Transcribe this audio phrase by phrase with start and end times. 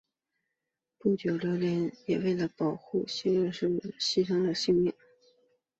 [0.97, 4.91] 不久连美雅也为了保护希布亦牺牲了性命。